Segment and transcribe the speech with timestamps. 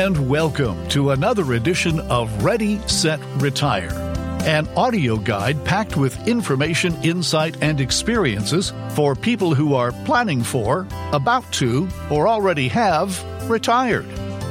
[0.00, 3.90] and welcome to another edition of Ready, Set, Retire,
[4.46, 10.88] an audio guide packed with information, insight, and experiences for people who are planning for,
[11.12, 14.06] about to, or already have retired.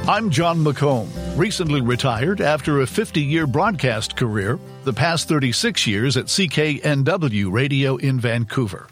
[0.06, 6.16] I'm Jon McComb, recently retired after a 50 year broadcast career, the past 36 years
[6.16, 8.86] at CKNW Radio in Vancouver.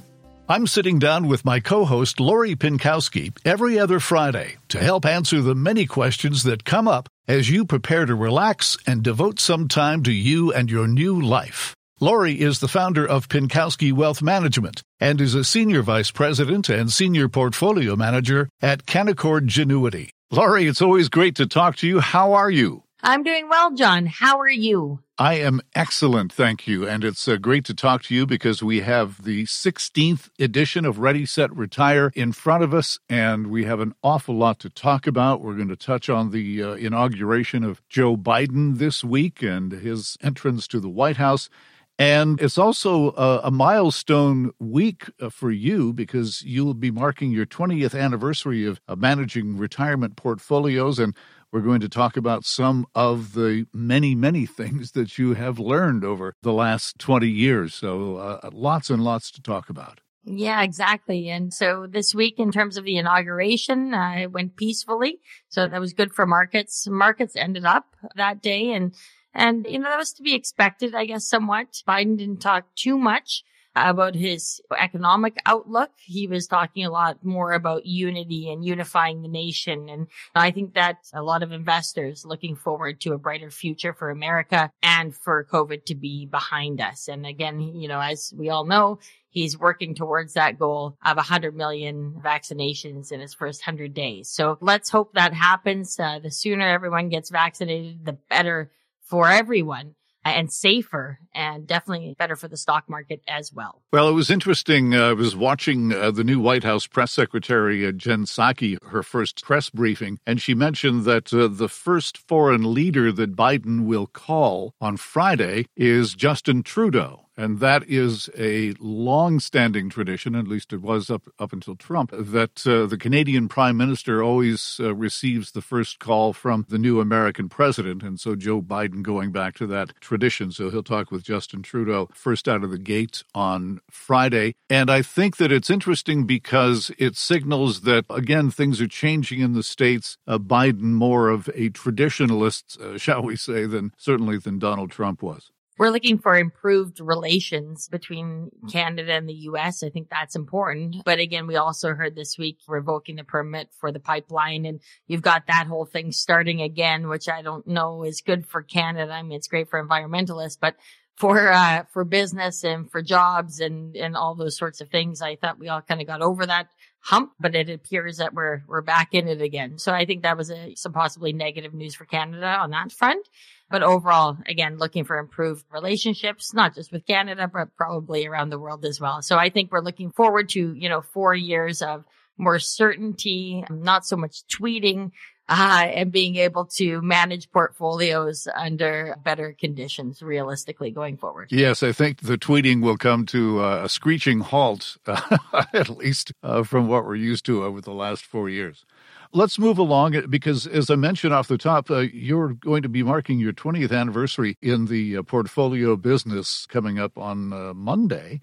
[0.51, 5.43] I'm sitting down with my co host Lori Pinkowski every other Friday to help answer
[5.43, 10.03] the many questions that come up as you prepare to relax and devote some time
[10.05, 11.77] to you and your new life.
[12.01, 16.91] Lori is the founder of Pinkowski Wealth Management and is a senior vice president and
[16.91, 20.09] senior portfolio manager at Canaccord Genuity.
[20.31, 22.01] Lori, it's always great to talk to you.
[22.01, 22.85] How are you?
[23.03, 24.07] I'm doing well, Jon.
[24.07, 25.01] How are you?
[25.21, 26.87] I am excellent, thank you.
[26.87, 31.01] And it's uh, great to talk to you because we have the 16th edition of
[31.01, 35.09] Ready, Set, Retire in front of us, and we have an awful lot to talk
[35.09, 35.41] about.
[35.41, 40.17] We're going to touch on the uh, inauguration of Joe Biden this week and his
[40.23, 41.51] entrance to the White House.
[41.99, 47.33] And it's also a, a milestone week uh, for you because you will be marking
[47.33, 51.01] your 20th anniversary of, of managing retirement portfolios.
[51.01, 51.17] And
[51.53, 56.05] we're going to talk about some of the many, many things that you have learned
[56.05, 57.75] over the last 20 years.
[57.75, 60.01] So, uh, lots and lots to talk about.
[60.25, 61.31] Yeah, exactly.
[61.31, 65.21] And so this week, in terms of the inauguration, uh, it went peacefully.
[65.49, 66.87] So that was good for markets.
[66.87, 68.95] Markets ended up that day and
[69.35, 71.83] and, you know, that was to be expected, I guess, somewhat.
[71.87, 73.45] Biden didn't talk too much
[73.87, 75.91] about his economic outlook.
[75.97, 79.89] He was talking a lot more about unity and unifying the nation.
[79.89, 84.11] And I think that a lot of investors looking forward to a brighter future for
[84.11, 87.09] America and for COVID to be behind us.
[87.09, 88.99] And again, you know, as we all know,
[89.31, 94.29] he's working towards that goal of 100 million vaccinations in his first 100 days.
[94.31, 95.99] So let's hope that happens.
[95.99, 98.71] Uh, the sooner everyone gets vaccinated, the better
[99.03, 99.95] for everyone
[100.31, 103.83] and safer and definitely better for the stock market as well.
[103.93, 104.95] Well, it was interesting.
[104.95, 109.03] Uh, I was watching uh, the new White House press secretary, uh, Jen Psaki, her
[109.03, 114.07] first press briefing, and she mentioned that uh, the first foreign leader that Biden will
[114.07, 117.28] call on Friday is Justin Trudeau.
[117.39, 122.67] And that is a long-standing tradition, at least it was up up until Trump, that
[122.67, 127.49] uh, the Canadian Prime Minister always uh, receives the first call from the new American
[127.49, 130.51] president, and so Joe Biden going back to that tradition.
[130.51, 135.03] So he'll talk with Justin Trudeau first out of the gate on Friday, and I
[135.03, 140.19] think that it's interesting because it signals that again things are changing in the states.
[140.27, 145.23] Uh, Biden more of a traditionalist, uh, shall we say, than certainly than Donald Trump
[145.23, 149.83] was we're looking for improved relations between Canada and the US.
[149.83, 150.97] I think that's important.
[151.05, 155.23] But again, we also heard this week revoking the permit for the pipeline and you've
[155.23, 159.13] got that whole thing starting again, which I don't know is good for Canada.
[159.13, 160.75] I mean, it's great for environmentalists, but
[161.19, 165.21] for uh, for business and for jobs and and all those sorts of things.
[165.21, 166.69] I thought we all kind of got over that
[167.01, 169.79] hump, but it appears that we're we're back in it again.
[169.79, 173.27] So I think that was a, some possibly negative news for Canada on that front.
[173.71, 178.59] But overall, again, looking for improved relationships, not just with Canada, but probably around the
[178.59, 179.23] world as well.
[179.23, 182.05] So I think we're looking forward to, you know, four years of
[182.39, 185.11] more certainty, not so much tweeting,
[185.49, 191.49] uh, and being able to manage portfolios under better conditions realistically going forward.
[191.51, 195.39] Yes, I think the tweeting will come to uh, a screeching halt, uh,
[195.73, 198.85] at least uh, from what we're used to over the last four years.
[199.33, 203.03] Let's move along uh, because, as I mentioned off the top, you're going to be
[203.03, 208.41] marking your 20th anniversary in the portfolio business coming up on Monday.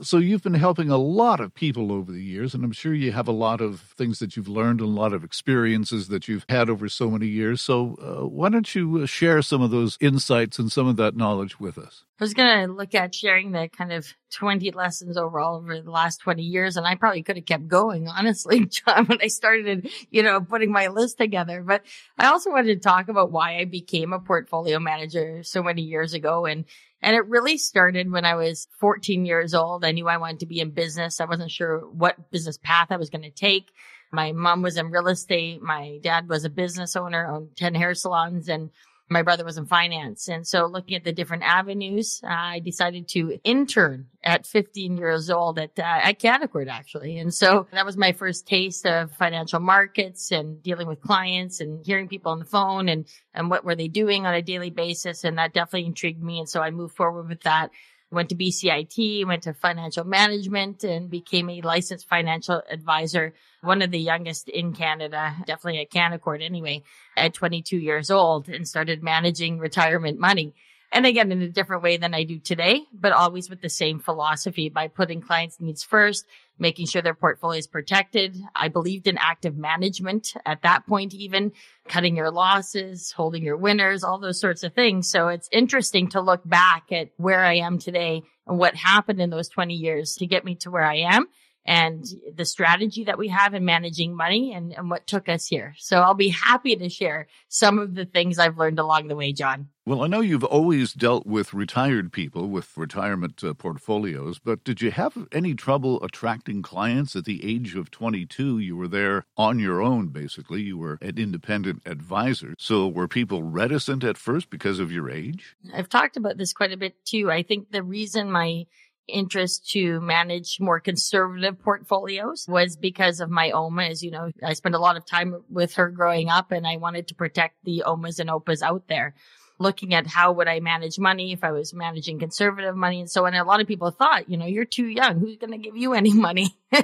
[0.00, 3.12] So, you've been helping a lot of people over the years, and I'm sure you
[3.12, 6.46] have a lot of things that you've learned and a lot of experiences that you've
[6.48, 7.60] had over so many years.
[7.60, 11.16] So, uh, why don't you uh, share some of those insights and some of that
[11.16, 12.04] knowledge with us?
[12.22, 15.90] I was going to look at sharing the kind of 20 lessons overall over the
[15.90, 16.76] last 20 years.
[16.76, 20.70] And I probably could have kept going, honestly, Jon, when I started, you know, putting
[20.70, 21.64] my list together.
[21.66, 21.82] But
[22.16, 26.14] I also wanted to talk about why I became a portfolio manager so many years
[26.14, 26.46] ago.
[26.46, 26.64] And,
[27.02, 29.84] and it really started when I was 14 years old.
[29.84, 31.20] I knew I wanted to be in business.
[31.20, 33.72] I wasn't sure what business path I was going to take.
[34.12, 35.60] My mom was in real estate.
[35.60, 38.70] My dad was a business owner, owned 10 hair salons and
[39.12, 40.28] my brother was in finance.
[40.28, 45.30] And so looking at the different avenues, uh, I decided to intern at 15 years
[45.30, 47.18] old at, uh, at Canaccord actually.
[47.18, 51.84] And so that was my first taste of financial markets and dealing with clients and
[51.84, 55.24] hearing people on the phone and, and what were they doing on a daily basis.
[55.24, 56.38] And that definitely intrigued me.
[56.38, 57.70] And so I moved forward with that.
[58.12, 63.32] Went to BCIT, went to financial management and became a licensed financial advisor.
[63.62, 66.82] One of the youngest in Canada, definitely at Canaccord anyway,
[67.16, 70.54] at 22 years old and started managing retirement money.
[70.94, 73.98] And again, in a different way than I do today, but always with the same
[73.98, 76.26] philosophy by putting clients' needs first,
[76.58, 78.36] making sure their portfolio is protected.
[78.54, 81.52] I believed in active management at that point, even
[81.88, 85.08] cutting your losses, holding your winners, all those sorts of things.
[85.08, 89.30] So it's interesting to look back at where I am today and what happened in
[89.30, 91.26] those 20 years to get me to where I am
[91.64, 92.04] and
[92.34, 95.74] the strategy that we have in managing money and, and what took us here.
[95.78, 99.32] So I'll be happy to share some of the things I've learned along the way,
[99.32, 99.68] Jon.
[99.84, 104.80] Well, I know you've always dealt with retired people with retirement uh, portfolios, but did
[104.80, 108.60] you have any trouble attracting clients at the age of 22?
[108.60, 110.62] You were there on your own, basically.
[110.62, 112.54] You were an independent advisor.
[112.58, 115.56] So were people reticent at first because of your age?
[115.74, 117.32] I've talked about this quite a bit too.
[117.32, 118.66] I think the reason my
[119.08, 123.84] interest to manage more conservative portfolios was because of my OMA.
[123.84, 126.76] As you know, I spent a lot of time with her growing up and I
[126.76, 129.14] wanted to protect the OMAs and OPAs out there.
[129.58, 133.26] Looking at how would I manage money if I was managing conservative money and so.
[133.26, 135.20] And a lot of people thought, you know, you're too young.
[135.20, 136.56] Who's going to give you any money?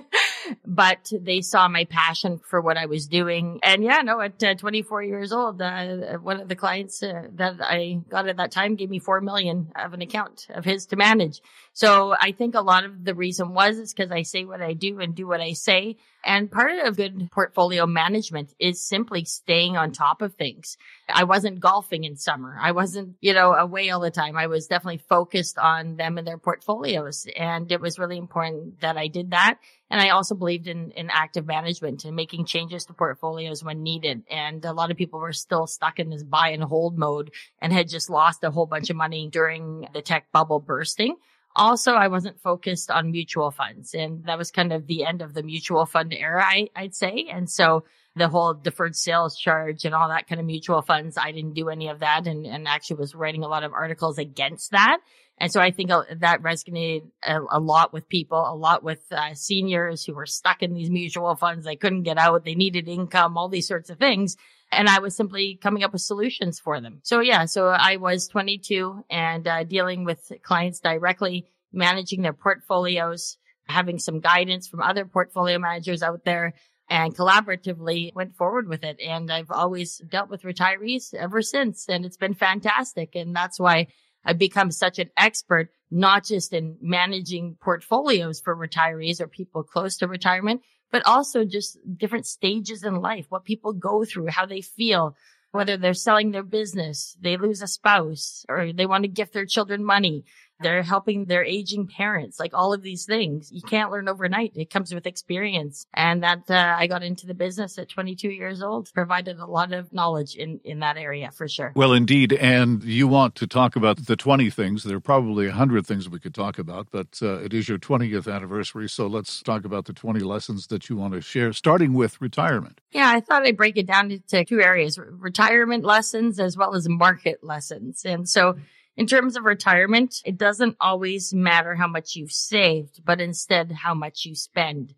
[0.67, 3.61] but they saw my passion for what I was doing.
[3.63, 7.57] And yeah, no, at uh, 24 years old, uh, one of the clients uh, that
[7.61, 10.97] I got at that time gave me 4 million of an account of his to
[10.97, 11.41] manage.
[11.79, 14.73] So I think a lot of the reason was is because I say what I
[14.73, 15.97] do and do what I say.
[16.25, 20.77] And part of good portfolio management is simply staying on top of things.
[21.09, 22.59] I wasn't golfing in summer.
[22.61, 24.37] I wasn't, you know, away all the time.
[24.37, 27.29] I was definitely focused on them and their portfolios.
[27.37, 29.61] And it was really important that I did that.
[29.89, 34.25] And I also believed in, in active management and making changes to portfolios when needed.
[34.29, 37.31] And a lot of people were still stuck in this buy and hold mode
[37.63, 41.15] and had just lost a whole bunch of money during the tech bubble bursting.
[41.59, 45.35] Also, I wasn't focused on mutual funds and that was kind of the end of
[45.35, 47.27] the mutual fund era, I, I'd say.
[47.31, 47.85] And so
[48.17, 51.69] the whole deferred sales charge and all that kind of mutual funds, I didn't do
[51.69, 54.99] any of that and, and actually was writing a lot of articles against that.
[55.41, 59.05] And so I think uh, that resonated a, a lot with people, a lot with
[59.13, 61.65] uh, seniors who were stuck in these mutual funds.
[61.65, 62.45] They couldn't get out.
[62.45, 64.37] They needed income, all these sorts of things.
[64.71, 67.01] And I was simply coming up with solutions for them.
[67.03, 73.39] So yeah, so I was 22 and uh, dealing with clients directly, managing their portfolios,
[73.67, 76.55] having some guidance from other portfolio managers out there
[76.91, 78.99] and collaboratively went forward with it.
[79.01, 81.89] And I've always dealt with retirees ever since.
[81.89, 83.15] And it's been fantastic.
[83.15, 83.89] And that's why
[84.25, 89.99] I've become such an expert, not just in managing portfolios for retirees or people close
[89.99, 94.61] to retirement, but also just different stages in life, what people go through, how they
[94.61, 95.17] feel,
[95.53, 99.47] whether they're selling their business, they lose a spouse, or they want to gift their
[99.47, 100.25] children money.
[100.61, 103.51] They're helping their aging parents, like all of these things.
[103.53, 104.53] You can't learn overnight.
[104.57, 105.87] It comes with experience.
[105.95, 109.73] And that, uh, I got into the business at 22 years old, provided a lot
[109.73, 111.73] of knowledge in, in that area for sure.
[111.77, 112.33] Well, indeed.
[112.33, 114.85] And you want to talk about the 20 things.
[114.85, 117.79] There are probably a hundred things we could talk about, but uh, it is your
[117.79, 118.89] 20th anniversary.
[118.89, 122.81] So let's talk about the 20 lessons that you want to share, starting with retirement.
[122.91, 126.89] Yeah, I thought I'd break it down into two areas, retirement lessons as well as
[126.89, 128.05] market lessons.
[128.05, 128.57] And so
[128.99, 133.95] in terms of retirement, it doesn't always matter how much you've saved, but instead how
[133.95, 134.93] much you spend.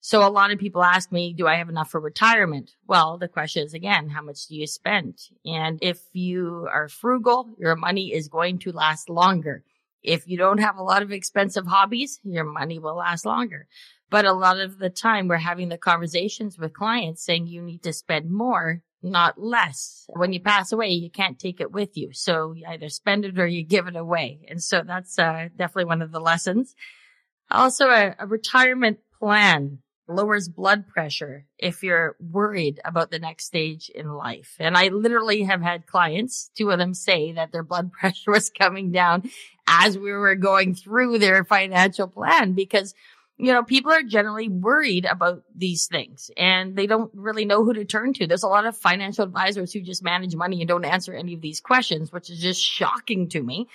[0.00, 2.72] So a lot of people ask me, do I have enough for retirement?
[2.88, 5.20] Well, the question is again, how much do you spend?
[5.46, 9.62] And if you are frugal, your money is going to last longer.
[10.02, 13.68] If you don't have a lot of expensive hobbies, your money will last longer.
[14.10, 17.84] But a lot of the time we're having the conversations with clients saying you need
[17.84, 20.06] to spend more not less.
[20.08, 22.12] When you pass away, you can't take it with you.
[22.12, 24.46] So you either spend it or you give it away.
[24.48, 26.74] And so that's uh, definitely one of the lessons.
[27.50, 33.88] Also, a, a retirement plan lowers blood pressure if you're worried about the next stage
[33.94, 34.56] in life.
[34.58, 38.50] And I literally have had clients, two of them say that their blood pressure was
[38.50, 39.30] coming down
[39.66, 42.94] as we were going through their financial plan because
[43.36, 47.74] you know, people are generally worried about these things and they don't really know who
[47.74, 48.26] to turn to.
[48.26, 51.40] There's a lot of financial advisors who just manage money and don't answer any of
[51.40, 53.66] these questions, which is just shocking to me.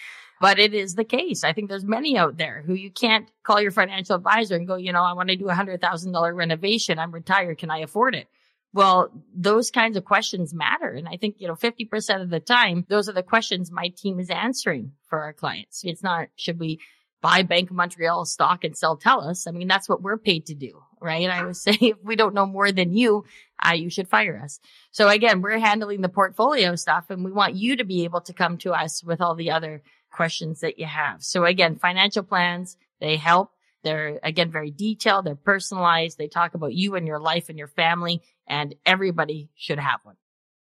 [0.41, 1.43] But it is the case.
[1.43, 4.77] I think there's many out there who you can't call your financial advisor and go,
[4.77, 6.97] you know, I want to do a hundred thousand dollar renovation.
[6.97, 7.57] I'm retired.
[7.57, 8.27] Can I afford it?
[8.71, 10.91] Well, those kinds of questions matter.
[10.91, 14.19] And I think, you know, 50% of the time, those are the questions my team
[14.19, 15.81] is answering for our clients.
[15.83, 16.79] It's not, should we
[17.21, 19.47] buy Bank of Montreal stock and sell TELUS.
[19.47, 21.29] I mean, that's what we're paid to do, right?
[21.29, 23.25] I would say if we don't know more than you,
[23.63, 24.59] uh, you should fire us.
[24.91, 28.33] So again, we're handling the portfolio stuff and we want you to be able to
[28.33, 31.23] come to us with all the other questions that you have.
[31.23, 33.51] So again, financial plans, they help.
[33.83, 35.25] They're again very detailed.
[35.25, 36.17] They're personalized.
[36.17, 40.15] They talk about you and your life and your family and everybody should have one.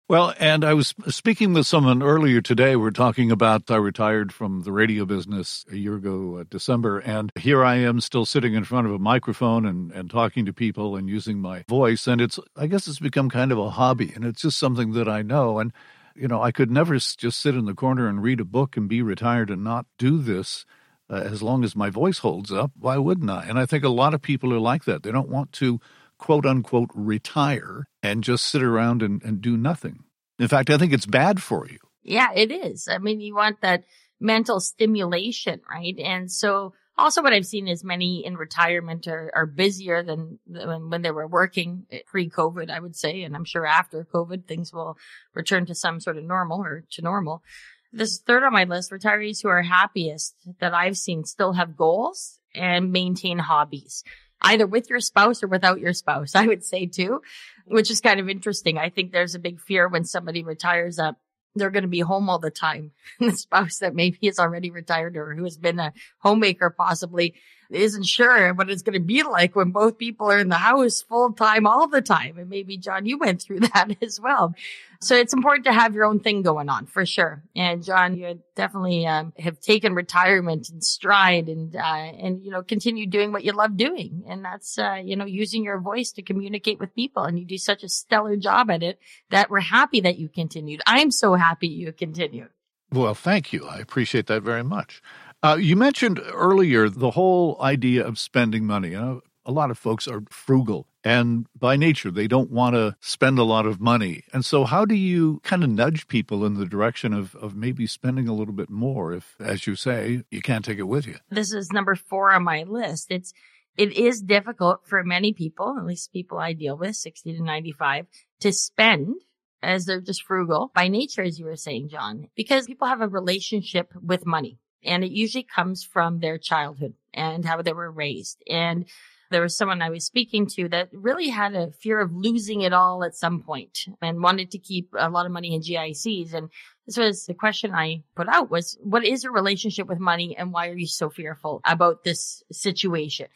[0.10, 2.76] Well, and I was speaking with someone earlier today.
[2.76, 7.32] We're talking about I retired from the radio business a year ago, uh, December, and
[7.40, 10.98] here I am still sitting in front of a microphone and, and talking to people
[10.98, 12.06] and using my voice.
[12.06, 15.08] And it's, I guess it's become kind of a hobby and it's just something that
[15.08, 15.60] I know.
[15.60, 15.72] And,
[16.16, 18.90] you know, I could never just sit in the corner and read a book and
[18.90, 20.66] be retired and not do this.
[21.10, 23.46] Uh, as long as my voice holds up, why wouldn't I?
[23.46, 25.04] And I think a lot of people are like that.
[25.04, 25.80] They don't want to
[26.24, 30.06] quote unquote retire and just sit around and, and do nothing.
[30.40, 31.80] In fact, I think it's bad for you.
[32.02, 32.88] Yeah, it is.
[32.88, 33.84] I mean, you want that
[34.22, 36.00] mental stimulation, right?
[36.00, 40.90] And so also what I've seen is many in retirement are, are busier than when,
[40.90, 43.24] when they were working pre COVID, I would say.
[43.24, 44.98] And I'm sure after COVID, things will
[45.34, 47.44] return to some sort of normal or to normal.
[47.92, 52.40] This third on my list, retirees who are happiest that I've seen still have goals
[52.56, 54.06] and maintain hobbies
[54.44, 57.22] either with your spouse or without your spouse, I would say too,
[57.66, 58.78] which is kind of interesting.
[58.78, 61.16] I think there's a big fear when somebody retires that
[61.56, 62.92] they're going to be home all the time.
[63.20, 67.36] the spouse that maybe is already retired or who has been a homemaker possibly
[67.76, 71.02] isn't sure what it's going to be like when both people are in the house
[71.02, 72.38] full time all the time.
[72.38, 74.56] And maybe Jon, you went through that as well.
[75.02, 77.44] So it's important to have your own thing going on for sure.
[77.56, 82.64] And Jon, you definitely um, have taken retirement in stride and, uh, and, you know,
[82.64, 84.24] continue doing what you love doing.
[84.28, 87.24] And that's, uh, you know, using your voice to communicate with people.
[87.24, 88.98] And you do such a stellar job at it
[89.30, 90.82] that we're happy that you continued.
[90.88, 92.50] I'm so happy you continued.
[92.94, 93.66] Well, thank you.
[93.68, 95.02] I appreciate that very much.
[95.44, 98.92] Uh, you mentioned earlier the whole idea of spending money.
[98.92, 102.96] You know, a lot of folks are frugal and by nature they don't want to
[103.02, 104.24] spend a lot of money.
[104.32, 107.86] And so how do you kind of nudge people in the direction of, of maybe
[107.88, 111.18] spending a little bit more if, as you say, you can't take it with you?
[111.30, 113.08] This is number four on my list.
[113.10, 113.34] It's
[113.76, 118.06] it is difficult for many people, at least people I deal with, 60 to 95,
[118.42, 119.16] to spend
[119.64, 123.08] as they're just frugal by nature, as you were saying, Jon, because people have a
[123.08, 128.42] relationship with money and it usually comes from their childhood and how they were raised.
[128.50, 128.86] And
[129.34, 132.72] there was someone I was speaking to that really had a fear of losing it
[132.72, 136.34] all at some point and wanted to keep a lot of money in GICs.
[136.34, 136.50] And
[136.86, 140.54] this was the question I put out was, what is your relationship with money and
[140.54, 143.28] why are you so fearful about this situation?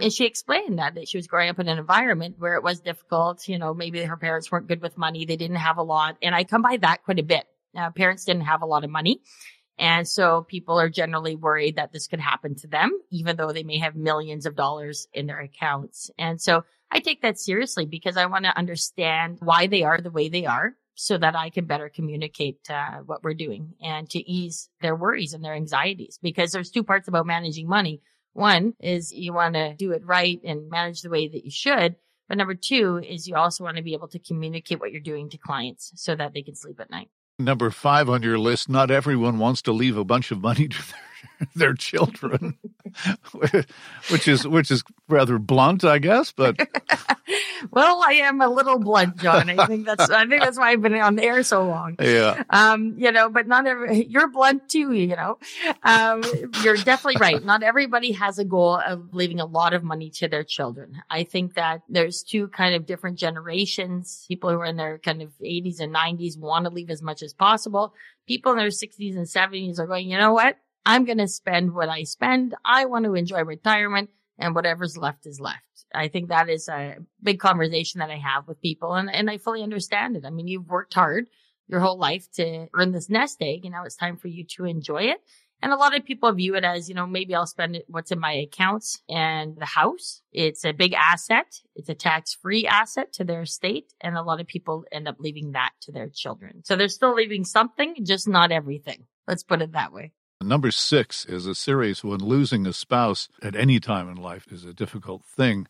[0.00, 2.80] And she explained that, that she was growing up in an environment where it was
[2.80, 3.46] difficult.
[3.46, 5.24] You know, maybe her parents weren't good with money.
[5.24, 6.16] They didn't have a lot.
[6.20, 7.44] And I come by that quite a bit.
[7.74, 9.20] Now, parents didn't have a lot of money.
[9.78, 13.64] And so people are generally worried that this could happen to them, even though they
[13.64, 16.10] may have millions of dollars in their accounts.
[16.16, 20.12] And so I take that seriously because I want to understand why they are the
[20.12, 24.18] way they are so that I can better communicate uh, what we're doing and to
[24.20, 28.00] ease their worries and their anxieties because there's two parts about managing money.
[28.32, 31.96] One is you want to do it right and manage the way that you should.
[32.28, 35.28] But number two is you also want to be able to communicate what you're doing
[35.30, 37.10] to clients so that they can sleep at night.
[37.38, 40.76] Number five on your list, not everyone wants to leave a bunch of money to
[40.76, 41.00] their,
[41.54, 42.56] their children,
[44.10, 46.32] which is which is rather blunt, I guess.
[46.32, 46.56] But
[47.70, 49.50] well, I am a little blunt, Jon.
[49.50, 51.96] I think that's I think that's why I've been on the air so long.
[52.04, 52.42] Yeah.
[52.50, 54.92] Um, you know, but not every you're blunt too.
[54.92, 55.38] You know,
[55.82, 56.22] um,
[56.62, 57.42] you're definitely right.
[57.42, 61.02] Not everybody has a goal of leaving a lot of money to their children.
[61.10, 64.26] I think that there's two kind of different generations.
[64.28, 67.22] People who are in their kind of 80s and 90s want to leave as much
[67.22, 67.94] as possible.
[68.26, 70.56] People in their 60s and 70s are going, you know what?
[70.86, 72.54] I'm going to spend what I spend.
[72.64, 75.62] I want to enjoy retirement and whatever's left is left.
[75.94, 79.38] I think that is a big conversation that I have with people and, and I
[79.38, 80.24] fully understand it.
[80.26, 81.28] I mean, you've worked hard
[81.66, 84.64] your whole life to earn this nest egg and now it's time for you to
[84.64, 85.20] enjoy it.
[85.62, 88.18] And a lot of people view it as, you know, maybe I'll spend what's in
[88.18, 90.20] my accounts and the house.
[90.30, 91.46] It's a big asset.
[91.74, 93.94] It's a tax free asset to their estate.
[94.00, 96.64] And a lot of people end up leaving that to their children.
[96.64, 99.06] So they're still leaving something, just not everything.
[99.26, 100.12] Let's put it that way.
[100.44, 104.64] Number six is a series when losing a spouse at any time in life is
[104.64, 105.66] a difficult thing,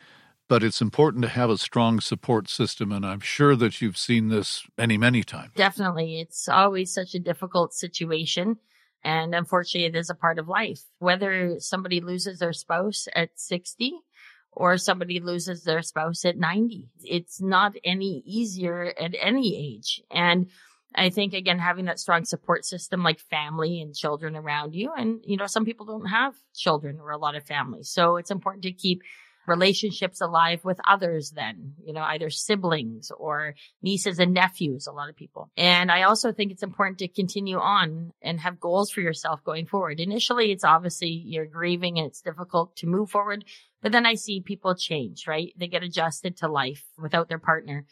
[0.49, 2.91] but it's important to have a strong support system.
[2.91, 5.53] And I'm sure that you've seen this many, many times.
[5.55, 6.21] Definitely.
[6.21, 8.57] It's always such a difficult situation.
[9.05, 10.83] And unfortunately, it is a part of life.
[10.99, 13.93] Whether somebody loses their spouse at 60
[14.51, 20.03] or somebody loses their spouse at 90, it's not any easier at any age.
[20.11, 20.49] And
[20.95, 24.93] I think again, having that strong support system like family and children around you.
[24.97, 27.91] And, you know, some people don't have children or a lot of families.
[27.91, 29.03] So it's important to keep
[29.47, 35.09] relationships alive with others then, you know, either siblings or nieces and nephews, a lot
[35.09, 35.51] of people.
[35.57, 39.67] And I also think it's important to continue on and have goals for yourself going
[39.67, 40.01] forward.
[40.01, 43.45] Initially, it's obviously you're grieving and it's difficult to move forward.
[43.83, 45.53] But then I see people change, right?
[45.59, 47.85] They get adjusted to life without their partner.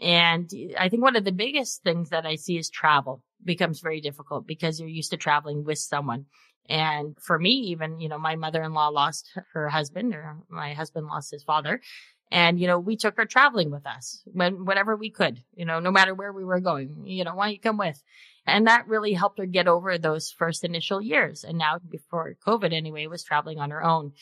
[0.00, 4.00] And I think one of the biggest things that I see is travel becomes very
[4.00, 6.26] difficult because you're used to traveling with someone.
[6.68, 11.30] And for me, even, you know, my mother-in-law lost her husband or my husband lost
[11.30, 11.80] his father.
[12.30, 15.78] And, you know, we took her traveling with us when, whenever we could, you know,
[15.78, 18.02] no matter where we were going, you know, why don't you come with?
[18.46, 21.44] And that really helped her get over those first initial years.
[21.44, 24.12] And now before COVID anyway, was traveling on her own.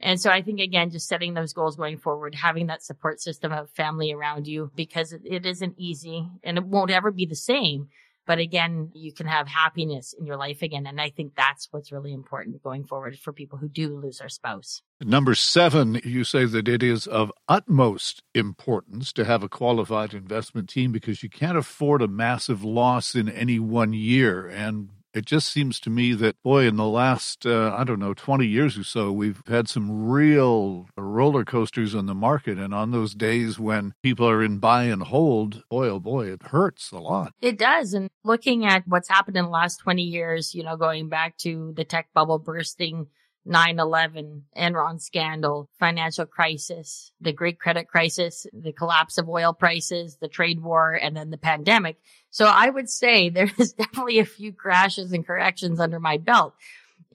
[0.00, 3.52] And so I think again, just setting those goals going forward, having that support system
[3.52, 7.88] of family around you because it isn't easy and it won't ever be the same.
[8.26, 10.86] But again, you can have happiness in your life again.
[10.86, 14.30] And I think that's what's really important going forward for people who do lose their
[14.30, 14.82] spouse.
[15.02, 20.70] Number seven, you say that it is of utmost importance to have a qualified investment
[20.70, 24.48] team because you can't afford a massive loss in any one year.
[24.48, 28.14] And it just seems to me that, boy, in the last, uh, I don't know,
[28.14, 32.58] 20 years or so, we've had some real roller coasters on the market.
[32.58, 36.42] And on those days when people are in buy and hold, boy, oh boy, it
[36.42, 37.32] hurts a lot.
[37.40, 37.94] It does.
[37.94, 41.72] And looking at what's happened in the last 20 years, you know, going back to
[41.76, 43.06] the tech bubble bursting,
[43.46, 50.28] 9-11, Enron scandal, financial crisis, the great credit crisis, the collapse of oil prices, the
[50.28, 51.96] trade war, and then the pandemic.
[52.30, 56.54] So I would say there is definitely a few crashes and corrections under my belt.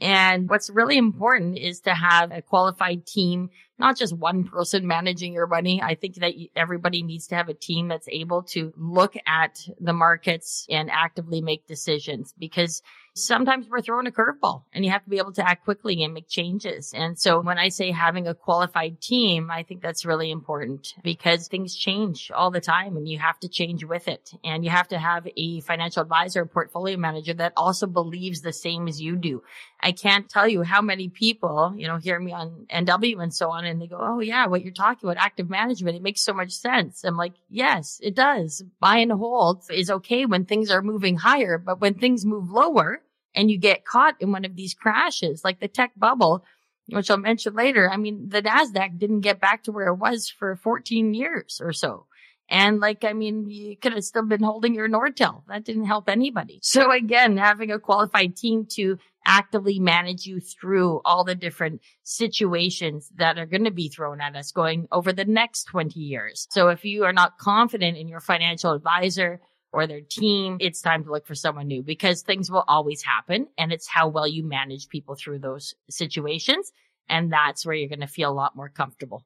[0.01, 5.33] And what's really important is to have a qualified team, not just one person managing
[5.33, 5.81] your money.
[5.81, 9.93] I think that everybody needs to have a team that's able to look at the
[9.93, 12.81] markets and actively make decisions because
[13.15, 16.13] sometimes we're throwing a curveball and you have to be able to act quickly and
[16.13, 16.93] make changes.
[16.95, 21.47] And so when I say having a qualified team, I think that's really important because
[21.47, 24.31] things change all the time and you have to change with it.
[24.43, 28.87] And you have to have a financial advisor, portfolio manager that also believes the same
[28.87, 29.43] as you do.
[29.81, 33.49] I can't tell you how many people, you know, hear me on NW and so
[33.49, 36.33] on and they go, Oh yeah, what you're talking about, active management, it makes so
[36.33, 37.03] much sense.
[37.03, 38.63] I'm like, yes, it does.
[38.79, 43.01] Buy and hold is okay when things are moving higher, but when things move lower,
[43.35, 46.43] and you get caught in one of these crashes, like the tech bubble,
[46.87, 47.89] which I'll mention later.
[47.89, 51.71] I mean, the NASDAQ didn't get back to where it was for 14 years or
[51.71, 52.07] so.
[52.49, 55.43] And like, I mean, you could have still been holding your Nortel.
[55.47, 56.59] That didn't help anybody.
[56.63, 58.97] So again, having a qualified team to
[59.29, 64.35] actively manage you through all the different situations that are going to be thrown at
[64.35, 66.47] us going over the next 20 years.
[66.49, 69.39] So if you are not confident in your financial advisor,
[69.71, 73.47] or their team, it's time to look for someone new because things will always happen.
[73.55, 76.71] And it's how well you manage people through those situations.
[77.07, 79.25] And that's where you're going to feel a lot more comfortable.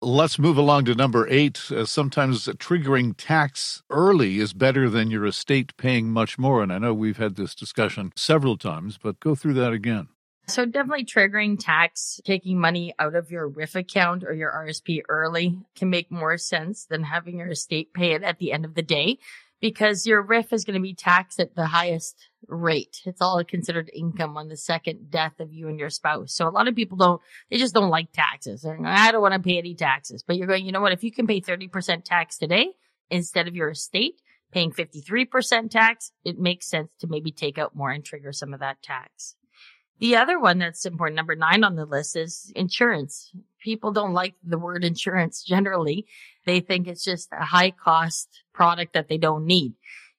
[0.00, 1.72] Let's move along to number eight.
[1.72, 6.62] Uh, sometimes triggering tax early is better than your estate paying much more.
[6.62, 10.06] And I know we've had this discussion several times, but go through that again.
[10.46, 15.58] So definitely triggering tax, taking money out of your RRIF account or your RSP early
[15.74, 18.82] can make more sense than having your estate pay it at the end of the
[18.82, 19.18] day
[19.60, 23.00] because your RRIF is going to be taxed at the highest rate.
[23.04, 26.32] It's all considered income on the second death of you and your spouse.
[26.32, 28.62] So a lot of people don't, they just don't like taxes.
[28.62, 30.22] They're going, I don't want to pay any taxes.
[30.22, 30.92] But you're going, you know what?
[30.92, 32.74] If you can pay 30% tax today
[33.10, 37.90] instead of your estate paying 53% tax, it makes sense to maybe take out more
[37.90, 39.34] and trigger some of that tax.
[39.98, 43.32] The other one that's important, number nine on the list is insurance.
[43.62, 46.06] People don't like the word insurance generally.
[46.46, 49.74] They think it's just a high cost product that they don't need.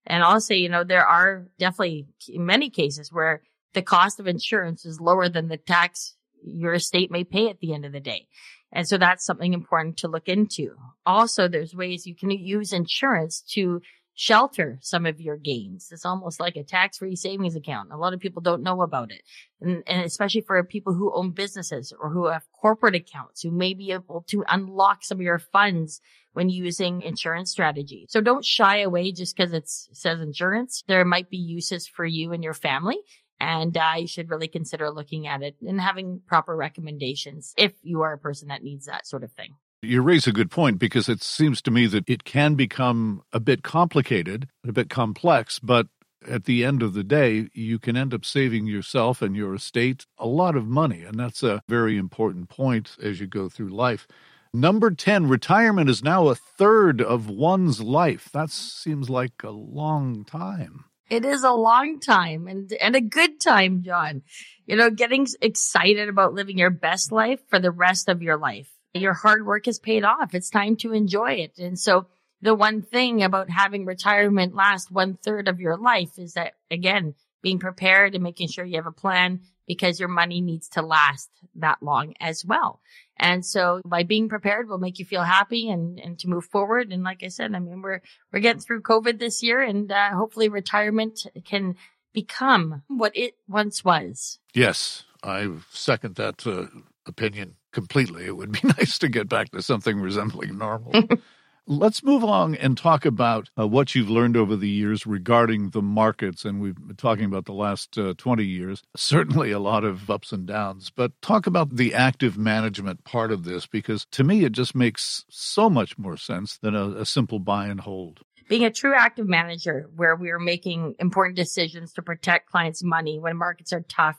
[0.05, 4.99] And I'll you know, there are definitely many cases where the cost of insurance is
[4.99, 8.27] lower than the tax your estate may pay at the end of the day.
[8.71, 10.75] And so that's something important to look into.
[11.05, 13.81] Also, there's ways you can use insurance to
[14.19, 15.93] shelter some of your gains.
[15.93, 17.93] It's almost like a tax free savings account.
[17.93, 19.21] A lot of people don't know about it.
[19.61, 23.73] And, and, especially for people who own businesses or who have corporate accounts who may
[23.73, 26.01] be able to unlock some of your funds
[26.33, 28.07] when using insurance strategy.
[28.09, 30.83] So don't shy away just because it says insurance.
[30.85, 32.97] There might be uses for you and your family.
[33.39, 38.01] And uh, you should really consider looking at it and having proper recommendations if you
[38.01, 39.55] are a person that needs that sort of thing.
[39.81, 43.39] You raise a good point because it seems to me that it can become a
[43.39, 45.87] bit complicated, a bit complex, but
[46.27, 50.05] at the end of the day, you can end up saving yourself and your estate
[50.17, 51.03] a lot of money.
[51.03, 54.05] And that's a very important point as you go through life.
[54.53, 58.29] Number 10, retirement is now a third of one's life.
[58.33, 60.85] That seems like a long time.
[61.09, 64.23] It is a long time and, and a good time, Jon.
[64.65, 68.69] You know, getting excited about living your best life for the rest of your life
[68.93, 70.33] your hard work has paid off.
[70.33, 71.59] It's time to enjoy it.
[71.59, 72.07] And so
[72.41, 77.15] the one thing about having retirement last one third of your life is that again,
[77.41, 81.29] being prepared and making sure you have a plan because your money needs to last
[81.55, 82.81] that long as well.
[83.17, 86.91] And so by being prepared will make you feel happy and, and to move forward.
[86.91, 90.11] And like I said, I mean, we're, we're getting through COVID this year and uh,
[90.11, 91.75] hopefully retirement can
[92.13, 94.39] become what it once was.
[94.53, 96.67] Yes, I second that uh,
[97.09, 98.25] opinion completely.
[98.25, 100.93] It would be nice to get back to something resembling normal.
[101.71, 105.83] Let's move along and talk about uh, what you've learned over the years regarding the
[105.83, 106.43] markets.
[106.43, 110.31] And we've been talking about the last uh, 20 years, certainly a lot of ups
[110.31, 114.53] and downs, but talk about the active management part of this, because to me, it
[114.53, 118.21] just makes so much more sense than a, a simple buy and hold.
[118.47, 123.19] Being a true active manager where we are making important decisions to protect clients' money
[123.19, 124.17] when markets are tough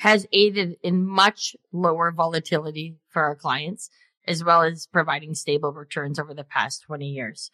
[0.00, 3.90] has aided in much lower volatility for our clients
[4.26, 7.50] as well as providing stable returns over the past 20 years.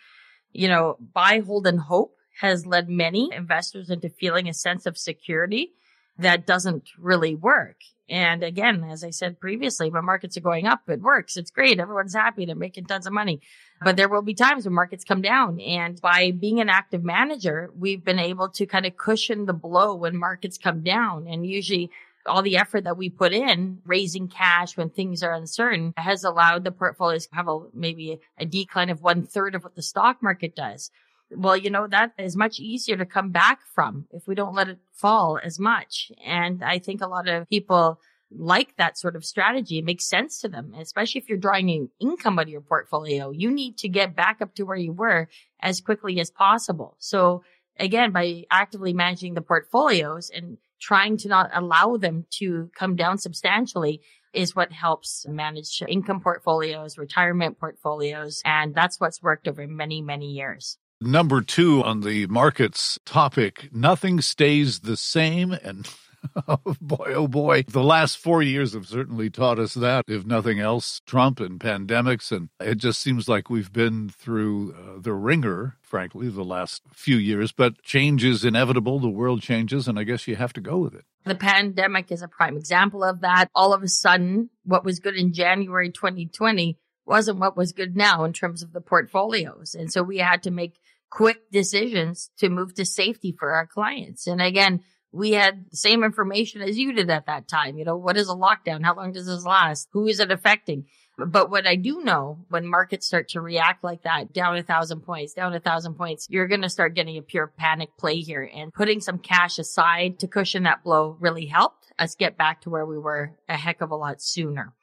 [0.52, 4.96] You know, buy, hold and hope has led many investors into feeling a sense of
[4.96, 5.72] security
[6.18, 7.78] that doesn't really work.
[8.09, 11.37] And again, as I said previously, when markets are going up, it works.
[11.37, 11.80] It's great.
[11.80, 12.46] Everyone's happy.
[12.46, 13.40] They're making tons of money.
[13.82, 15.61] But there will be times when markets come down.
[15.61, 19.96] And by being an active manager, we've been able to kind of cushion the blow
[19.96, 21.26] when markets come down.
[21.26, 21.90] And usually
[22.26, 26.64] all the effort that we put in raising cash when things are uncertain has allowed
[26.64, 30.22] the portfolios to have a, maybe a decline of one third of what the stock
[30.22, 30.90] market does.
[31.30, 34.68] Well, you know, that is much easier to come back from if we don't let
[34.68, 36.12] it fall as much.
[36.24, 37.98] And I think a lot of people
[38.30, 39.78] like that sort of strategy.
[39.78, 43.30] It makes sense to them, especially if you're drawing income out of your portfolio.
[43.30, 45.28] You need to get back up to where you were
[45.60, 46.96] as quickly as possible.
[46.98, 47.42] So
[47.78, 53.18] again, by actively managing the portfolios and trying to not allow them to come down
[53.18, 54.00] substantially
[54.32, 58.42] is what helps manage income portfolios, retirement portfolios.
[58.44, 60.78] And that's what's worked over many, many years.
[61.00, 65.52] Number two on the markets topic, nothing stays the same.
[65.52, 65.88] And
[66.80, 67.64] boy, oh boy.
[67.66, 72.30] The last four years have certainly taught us that, if nothing else, Trump and pandemics.
[72.32, 77.16] And it just seems like we've been through uh, the ringer, frankly, the last few
[77.16, 77.52] years.
[77.52, 78.98] But change is inevitable.
[78.98, 81.04] The world changes, and I guess you have to go with it.
[81.24, 83.48] The pandemic is a prime example of that.
[83.54, 88.24] All of a sudden, what was good in January 2020 wasn't what was good now
[88.24, 89.74] in terms of the portfolios.
[89.74, 90.78] And so we had to make
[91.10, 94.26] quick decisions to move to safety for our clients.
[94.26, 94.82] And again,
[95.16, 97.79] we had the same information as you did at that time.
[97.79, 98.85] You know, what is a lockdown?
[98.85, 99.88] How long does this last?
[99.92, 100.85] Who is it affecting?
[101.18, 105.00] But what I do know when markets start to react like that, down a thousand
[105.00, 108.48] points, down a thousand points, you're going to start getting a pure panic play here
[108.55, 112.70] and putting some cash aside to cushion that blow really helped us get back to
[112.70, 114.74] where we were a heck of a lot sooner.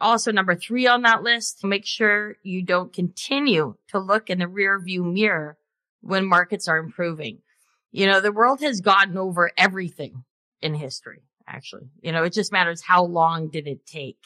[0.00, 4.48] Also, number three on that list, make sure you don't continue to look in the
[4.48, 5.56] rear view mirror
[6.00, 7.38] when markets are improving.
[7.94, 10.24] You know, the world has gotten over everything
[10.60, 11.90] in history, actually.
[12.02, 14.18] You know, it just matters how long did it take.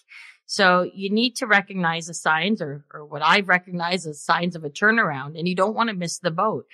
[0.47, 4.65] So you need to recognize the signs or, or what I recognize as signs of
[4.65, 6.65] a turnaround and you don't want to miss the boat.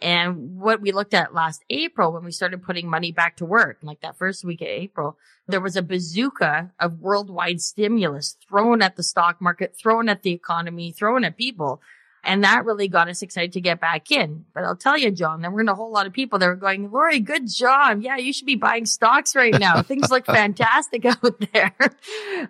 [0.00, 3.78] And what we looked at last April when we started putting money back to work,
[3.82, 8.94] like that first week of April, there was a bazooka of worldwide stimulus thrown at
[8.94, 11.80] the stock market, thrown at the economy, thrown at people.
[12.24, 14.44] And that really got us excited to get back in.
[14.54, 16.90] But I'll tell you, Jon, there weren't a whole lot of people that were going,
[16.90, 18.02] Lori, good job.
[18.02, 19.82] Yeah, you should be buying stocks right now.
[19.82, 21.74] Things look fantastic out there.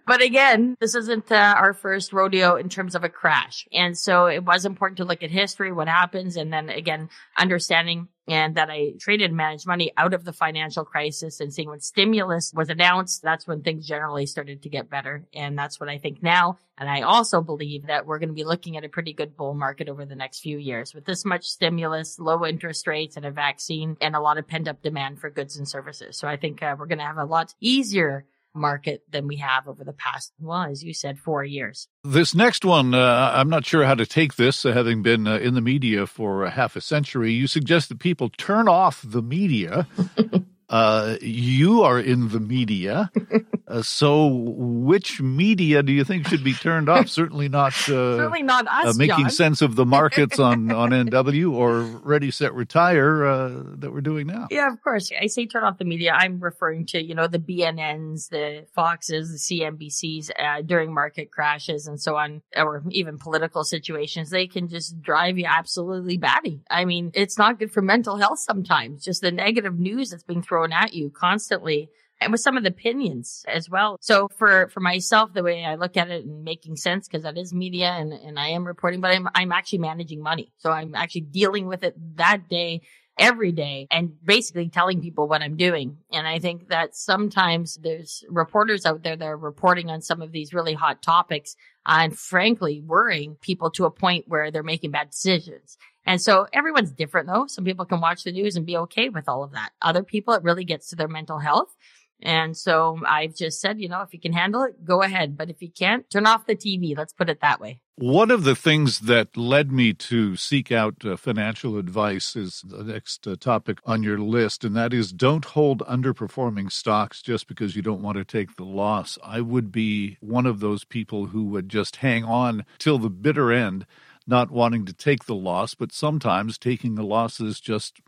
[0.06, 3.66] but again, this isn't uh, our first rodeo in terms of a crash.
[3.72, 8.08] And so it was important to look at history, what happens, and then again, understanding
[8.26, 11.80] and that I traded and managed money out of the financial crisis and seeing when
[11.80, 15.24] stimulus was announced, that's when things generally started to get better.
[15.34, 16.58] And that's what I think now.
[16.78, 19.54] And I also believe that we're going to be looking at a pretty good bull
[19.54, 23.30] market over the next few years with this much stimulus, low interest rates and a
[23.30, 26.16] vaccine and a lot of pent up demand for goods and services.
[26.16, 28.24] So I think uh, we're going to have a lot easier
[28.54, 31.88] market than we have over the past, well, as you said, four years.
[32.04, 35.38] This next one, uh, I'm not sure how to take this, uh, having been uh,
[35.38, 37.32] in the media for a half a century.
[37.32, 39.86] You suggest that people turn off the media.
[40.68, 43.10] Uh, you are in the media.
[43.66, 47.08] Uh, so, which media do you think should be turned off?
[47.08, 47.72] Certainly not.
[47.88, 48.88] Uh, Certainly not us.
[48.88, 49.30] Uh, making Jon.
[49.30, 54.26] sense of the markets on on NW or Ready Set Retire uh, that we're doing
[54.26, 54.48] now.
[54.50, 55.10] Yeah, of course.
[55.18, 56.12] I say turn off the media.
[56.12, 61.86] I'm referring to you know the BNNs, the Foxes, the CNBCs uh, during market crashes
[61.86, 64.28] and so on, or even political situations.
[64.28, 66.60] They can just drive you absolutely batty.
[66.70, 69.02] I mean, it's not good for mental health sometimes.
[69.04, 71.90] Just the negative news that's being thrown at you constantly
[72.20, 73.98] and with some of the opinions as well.
[74.00, 77.36] So for, for myself, the way I look at it and making sense, because that
[77.36, 80.52] is media and, and I am reporting, but I'm, I'm actually managing money.
[80.58, 82.82] So I'm actually dealing with it that day
[83.18, 85.98] every day and basically telling people what I'm doing.
[86.12, 90.32] And I think that sometimes there's reporters out there that are reporting on some of
[90.32, 95.10] these really hot topics and frankly worrying people to a point where they're making bad
[95.10, 95.78] decisions.
[96.06, 97.46] And so everyone's different though.
[97.46, 99.70] Some people can watch the news and be okay with all of that.
[99.80, 101.74] Other people, it really gets to their mental health.
[102.22, 105.36] And so I've just said, you know, if you can handle it, go ahead.
[105.36, 106.96] But if you can't, turn off the TV.
[106.96, 107.80] Let's put it that way.
[107.96, 112.82] One of the things that led me to seek out uh, financial advice is the
[112.82, 117.76] next uh, topic on your list, and that is don't hold underperforming stocks just because
[117.76, 119.16] you don't want to take the loss.
[119.22, 123.52] I would be one of those people who would just hang on till the bitter
[123.52, 123.86] end,
[124.26, 128.00] not wanting to take the loss, but sometimes taking the loss is just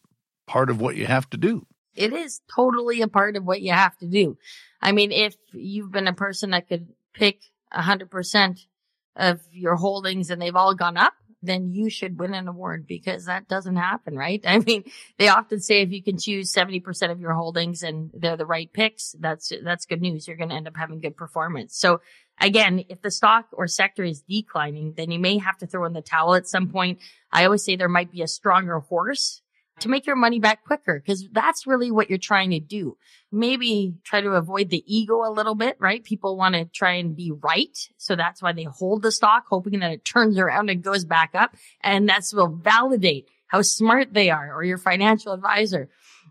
[0.49, 1.65] part of what you have to do
[1.97, 4.39] it is totally a part of what you have to do.
[4.81, 7.41] I mean, if you've been a person that could pick
[7.73, 8.61] hundred percent
[9.17, 13.27] of your holdings and they've all gone up, then you should win an award because
[13.27, 14.43] that doesn't happen, right?
[14.47, 14.85] I mean,
[15.19, 18.73] they often say if you can choose 70% of your holdings and they're the right
[18.73, 20.27] picks, that's, that's good news.
[20.27, 21.77] You're going to end up having good performance.
[21.77, 22.01] So
[22.41, 25.93] again, if the stock or sector is declining, then you may have to throw in
[25.93, 27.01] the towel at some point.
[27.33, 29.43] I always say there might be a stronger horse
[29.81, 32.97] to make your money back quicker because that's really what you're trying to do.
[33.31, 36.03] Maybe try to avoid the ego a little bit, right?
[36.03, 37.77] People want to try and be right.
[37.99, 41.35] So that's why they hold the stock, hoping that it turns around and goes back
[41.35, 41.55] up.
[41.83, 45.89] And that's will validate how smart they are or your financial advisor.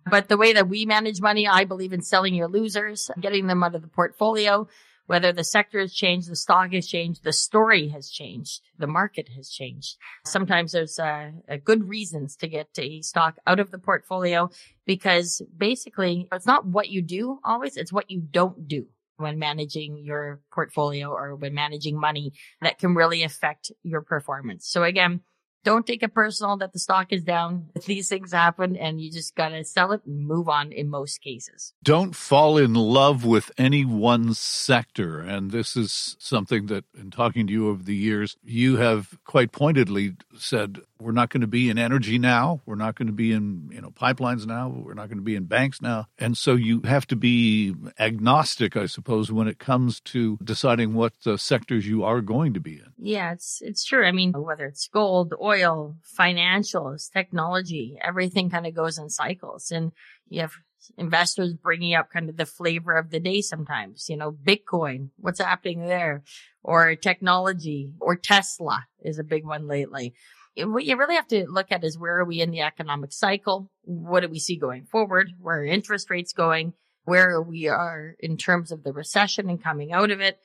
[0.10, 3.64] But the way that we manage money, I believe in selling your losers, getting them
[3.64, 4.68] out of the portfolio
[5.08, 9.30] whether the sector has changed, the stock has changed, the story has changed, the market
[9.36, 9.98] has changed.
[10.26, 11.32] Sometimes there's uh,
[11.64, 14.50] good reasons to get a stock out of the portfolio
[14.86, 18.88] because basically it's not what you do always, it's what you don't do
[19.18, 24.68] when managing your portfolio or when managing money that can really affect your performance.
[24.68, 25.22] So again,
[25.66, 27.70] don't take it personal that the stock is down.
[27.86, 31.22] These things happen and you just got to sell it and move on in most
[31.22, 31.74] cases.
[31.84, 35.20] Don't fall in love with any one sector.
[35.20, 39.52] And this is something that, in talking to you over the years, you have quite
[39.52, 42.62] pointedly said we're not going to be in energy now.
[42.66, 44.70] We're not going to be in, you know, pipelines now.
[44.70, 46.08] We're not going to be in banks now.
[46.18, 51.14] And so you have to be agnostic, I suppose, when it comes to deciding what
[51.26, 52.94] uh, sectors you are going to be in.
[52.98, 54.06] Yeah, it's it's true.
[54.06, 59.72] I mean, whether it's gold, oil, financials, technology, everything kind of goes in cycles.
[59.72, 59.92] And
[60.30, 60.54] you have
[60.98, 65.40] investors bringing up kind of the flavor of the day sometimes, you know, Bitcoin, what's
[65.40, 66.24] happening there?
[66.64, 70.16] Or technology or Tesla is a big one lately
[70.58, 73.70] what you really have to look at is where are we in the economic cycle?
[73.84, 75.32] What do we see going forward?
[75.40, 76.74] Where are interest rates going?
[77.04, 80.40] Where are we are in terms of the recession and coming out of it.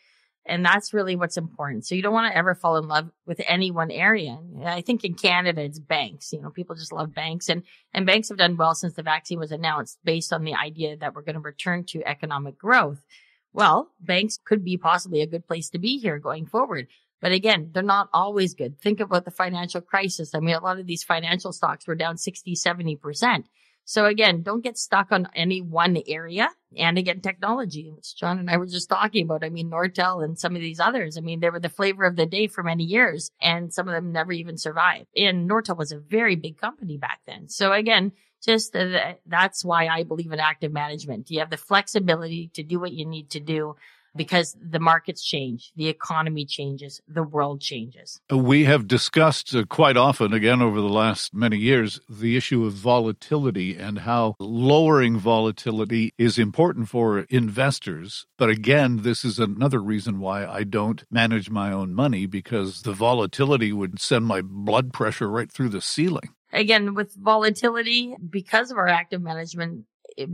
[0.46, 1.86] And that's really what's important.
[1.86, 4.38] So you don't want to ever fall in love with any one area.
[4.64, 6.32] I think in Canada, it's banks.
[6.32, 9.38] You know, people just love banks and, and banks have done well since the vaccine
[9.38, 13.02] was announced based on the idea that we're going to return to economic growth.
[13.52, 16.88] Well, banks could be possibly a good place to be here going forward.
[17.20, 18.80] But again, they're not always good.
[18.80, 20.34] Think about the financial crisis.
[20.34, 23.44] I mean, a lot of these financial stocks were down 60, 70%.
[23.84, 26.48] So again, don't get stuck on any one area.
[26.76, 29.42] And again, technology, which Jon and I were just talking about.
[29.44, 31.18] I mean, Nortel and some of these others.
[31.18, 33.94] I mean, they were the flavor of the day for many years and some of
[33.94, 35.06] them never even survived.
[35.16, 37.48] And Nortel was a very big company back then.
[37.48, 38.76] So again, just
[39.26, 41.30] that's why I believe in active management.
[41.30, 43.74] You have the flexibility to do what you need to do
[44.14, 48.20] because the markets change, the economy changes, the world changes.
[48.30, 52.72] We have discussed uh, quite often, again, over the last many years, the issue of
[52.72, 58.26] volatility and how lowering volatility is important for investors.
[58.36, 62.92] But again, this is another reason why I don't manage my own money because the
[62.92, 66.30] volatility would send my blood pressure right through the ceiling.
[66.52, 69.84] Again, with volatility, because of our active management,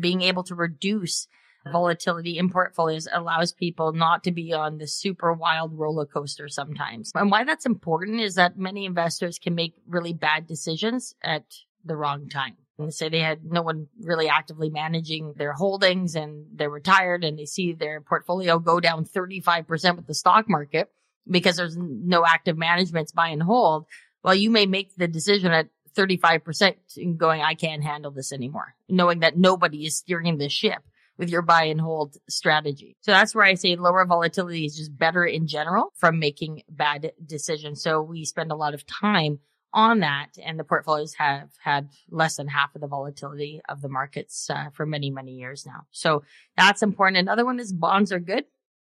[0.00, 1.28] being able to reduce
[1.70, 7.12] volatility in portfolios allows people not to be on the super wild roller coaster sometimes.
[7.14, 11.44] And why that's important is that many investors can make really bad decisions at
[11.84, 12.56] the wrong time.
[12.78, 17.38] And say they had no one really actively managing their holdings and they're retired and
[17.38, 20.90] they see their portfolio go down 35% with the stock market
[21.28, 23.86] because there's no active management buy and hold.
[24.22, 28.74] Well, you may make the decision at 35% and going, I can't handle this anymore,
[28.88, 30.82] knowing that nobody is steering the ship
[31.18, 32.96] with your buy and hold strategy.
[33.00, 37.12] So that's where I say lower volatility is just better in general from making bad
[37.24, 37.82] decisions.
[37.82, 39.40] So we spend a lot of time
[39.72, 40.30] on that.
[40.42, 44.70] And the portfolios have had less than half of the volatility of the markets uh,
[44.72, 45.82] for many, many years now.
[45.90, 46.24] So
[46.56, 47.18] that's important.
[47.18, 48.44] Another one is bonds are good,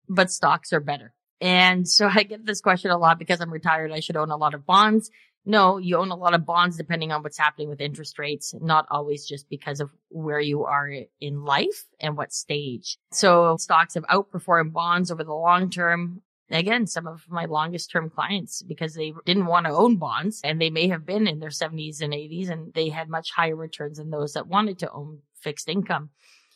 [0.09, 1.13] but stocks are better.
[1.39, 3.91] And so I get this question a lot because I'm retired.
[3.91, 5.09] I should own a lot of bonds.
[5.45, 8.85] No, you own a lot of bonds depending on what's happening with interest rates, not
[8.91, 12.97] always just because of where you are in life and what stage.
[13.11, 16.21] So stocks have outperformed bonds over the long term.
[16.51, 20.61] Again, some of my longest term clients because they didn't want to own bonds and
[20.61, 23.97] they may have been in their 70s and 80s and they had much higher returns
[23.97, 26.09] than those that wanted to own fixed income.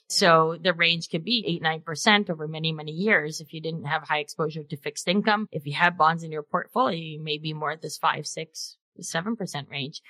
[0.07, 3.41] So the range could be eight, nine percent over many, many years.
[3.41, 6.43] If you didn't have high exposure to fixed income, if you have bonds in your
[6.43, 10.01] portfolio, you may be more at this five, six, seven percent range.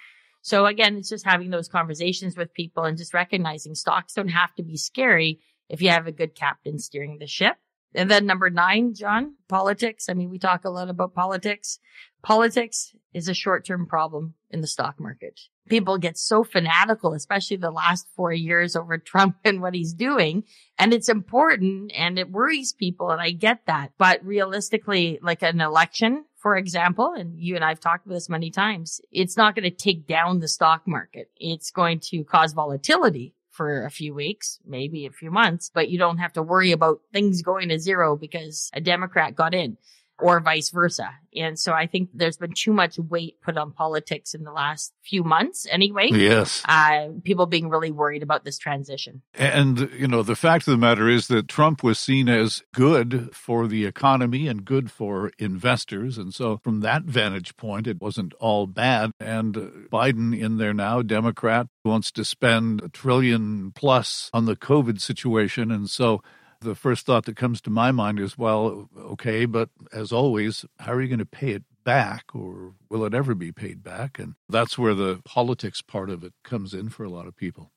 [0.41, 4.53] So again, it's just having those conversations with people and just recognizing stocks don't have
[4.55, 7.55] to be scary if you have a good captain steering the ship.
[7.95, 10.09] And then number nine, Jon, politics.
[10.09, 11.79] I mean, we talk a lot about politics.
[12.21, 17.71] Politics is a short-term problem in the stock market people get so fanatical, especially the
[17.71, 20.43] last four years over Trump and what he's doing.
[20.77, 23.11] And it's important and it worries people.
[23.11, 23.91] And I get that.
[23.97, 28.51] But realistically, like an election, for example, and you and I've talked about this many
[28.51, 31.31] times, it's not going to take down the stock market.
[31.37, 35.97] It's going to cause volatility for a few weeks, maybe a few months, but you
[35.97, 39.77] don't have to worry about things going to zero because a Democrat got in
[40.19, 41.09] or vice versa.
[41.35, 44.93] And so I think there's been too much weight put on politics in the last
[45.03, 46.09] few months anyway.
[46.11, 46.63] Yes.
[46.67, 49.21] Uh, people being really worried about this transition.
[49.33, 53.35] And, you know, the fact of the matter is that Trump was seen as good
[53.35, 56.17] for the economy and good for investors.
[56.17, 59.11] And so from that vantage point, it wasn't all bad.
[59.19, 59.55] And
[59.91, 65.69] Biden in there now, Democrat, wants to spend a trillion plus on the COVID situation.
[65.71, 66.21] And so
[66.61, 70.93] the first thought that comes to my mind is, well, okay, but as always, how
[70.93, 74.19] are you going to pay it back or will it ever be paid back?
[74.19, 77.71] And that's where the politics part of it comes in for a lot of people.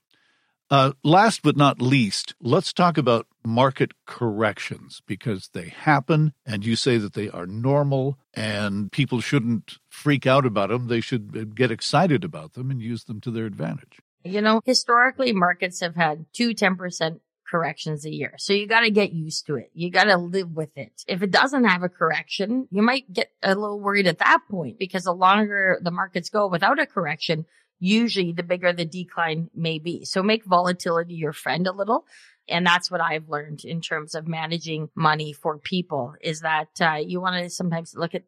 [0.70, 6.76] Uh, last but not least, let's talk about market corrections because they happen and you
[6.76, 10.88] say that they are normal and people shouldn't freak out about them.
[10.88, 14.00] They should get excited about them and use them to their advantage.
[14.24, 18.34] You know, historically, markets have had two 10% corrections a year.
[18.38, 19.70] So you got to get used to it.
[19.74, 21.04] You got to live with it.
[21.06, 24.78] If it doesn't have a correction, you might get a little worried at that point
[24.78, 27.46] because the longer the markets go without a correction,
[27.78, 30.04] usually the bigger the decline may be.
[30.04, 32.06] So make volatility your friend a little.
[32.48, 36.94] And that's what I've learned in terms of managing money for people is that uh,
[36.94, 38.24] you want to sometimes look at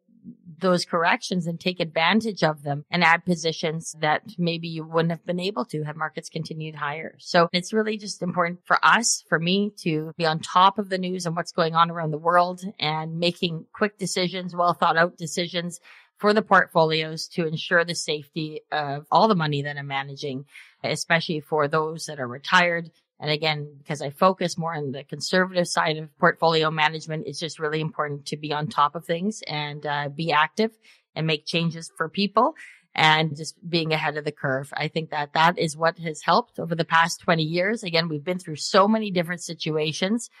[0.59, 5.25] those corrections and take advantage of them and add positions that maybe you wouldn't have
[5.25, 7.15] been able to have markets continued higher.
[7.19, 10.99] So it's really just important for us, for me to be on top of the
[10.99, 15.17] news and what's going on around the world and making quick decisions, well thought out
[15.17, 15.79] decisions
[16.17, 20.45] for the portfolios to ensure the safety of all the money that I'm managing,
[20.83, 25.67] especially for those that are retired and again, because I focus more on the conservative
[25.67, 29.85] side of portfolio management, it's just really important to be on top of things and
[29.85, 30.71] uh, be active
[31.15, 32.55] and make changes for people
[32.95, 34.73] and just being ahead of the curve.
[34.75, 37.83] I think that that is what has helped over the past 20 years.
[37.83, 40.31] Again, we've been through so many different situations,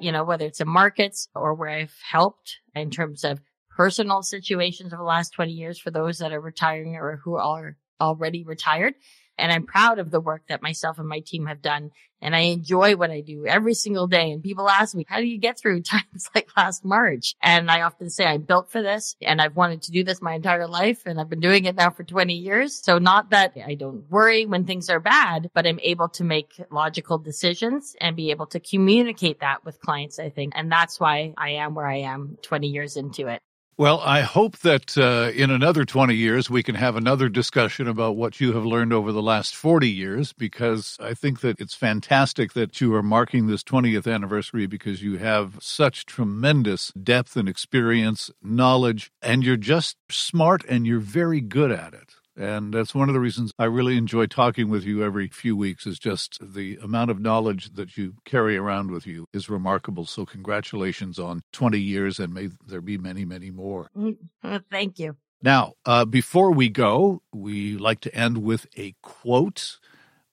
[0.00, 3.42] you know, whether it's in markets or where I've helped in terms of
[3.76, 7.76] personal situations over the last 20 years for those that are retiring or who are
[8.00, 8.94] already retired.
[9.40, 11.90] And I'm proud of the work that myself and my team have done.
[12.22, 14.30] And I enjoy what I do every single day.
[14.30, 17.34] And people ask me, how do you get through times like last March?
[17.42, 20.34] And I often say I'm built for this and I've wanted to do this my
[20.34, 21.06] entire life.
[21.06, 22.74] And I've been doing it now for 20 years.
[22.74, 26.60] So not that I don't worry when things are bad, but I'm able to make
[26.70, 30.52] logical decisions and be able to communicate that with clients, I think.
[30.56, 33.40] And that's why I am where I am 20 years into it.
[33.80, 38.14] Well, I hope that uh, in another 20 years we can have another discussion about
[38.14, 42.52] what you have learned over the last 40 years, because I think that it's fantastic
[42.52, 48.30] that you are marking this 20th anniversary because you have such tremendous depth and experience,
[48.42, 52.19] knowledge, and you're just smart and you're very good at it.
[52.40, 55.86] And that's one of the reasons I really enjoy talking with you every few weeks
[55.86, 60.06] is just the amount of knowledge that you carry around with you is remarkable.
[60.06, 63.90] So congratulations on 20 years and may there be many, many more.
[63.94, 64.56] Mm-hmm.
[64.70, 65.16] Thank you.
[65.42, 69.78] Now, uh, before we go, we like to end with a quote.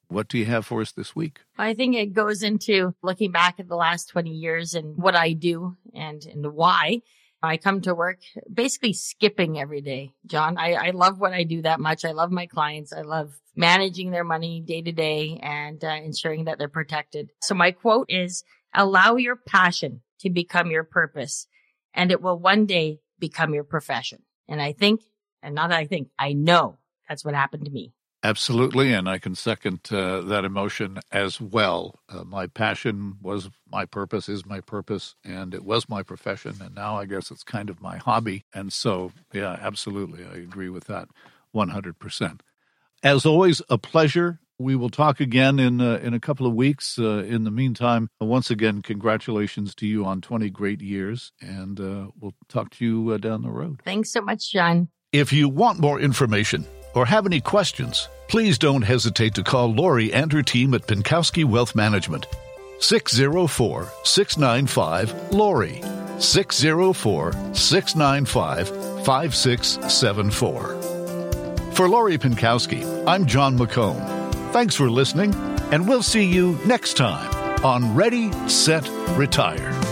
[0.07, 1.41] What do you have for us this week?
[1.57, 5.33] I think it goes into looking back at the last 20 years and what I
[5.33, 7.01] do and, and why.
[7.41, 8.19] I come to work
[8.51, 10.57] basically skipping every day, Jon.
[10.57, 12.03] I, I love what I do that much.
[12.03, 12.91] I love my clients.
[12.91, 17.31] I love managing their money day to day and uh, ensuring that they're protected.
[17.41, 21.47] So my quote is allow your passion to become your purpose
[21.93, 24.23] and it will one day become your profession.
[24.47, 25.01] And I think,
[25.41, 26.77] and not that I think, I know
[27.07, 27.93] That's what happened to me.
[28.23, 31.99] Absolutely, and I can second uh, that emotion as well.
[32.09, 36.73] Uh, my passion was my purpose, is my purpose, and it was my profession, and
[36.73, 38.43] now I guess it's kind of my hobby.
[38.53, 41.09] And so, yeah, absolutely, I agree with that
[41.55, 42.39] 100%.
[43.03, 44.39] As always, a pleasure.
[44.59, 46.97] We will talk again in uh, in a couple of weeks.
[46.97, 52.07] Uh, in the meantime, once again, congratulations to you on 20 great years, and uh,
[52.19, 53.81] we'll talk to you uh, down the road.
[53.85, 54.87] Thanks so much, Jon.
[55.11, 56.65] If you want more information
[56.97, 61.45] or have any questions, please don't hesitate to call Lori and her team at Pinkowski
[61.45, 62.25] Wealth Management.
[62.79, 65.83] 604 695 Lori.
[66.17, 68.69] 604 695
[69.05, 70.81] 5674.
[71.73, 74.03] For Lori Pinkowski, I'm Jon McComb.
[74.51, 75.35] Thanks for listening,
[75.71, 77.31] and we'll see you next time
[77.63, 79.86] on Ready, Set, Retire.